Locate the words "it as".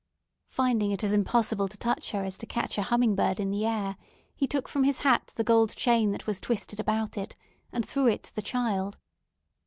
0.91-1.13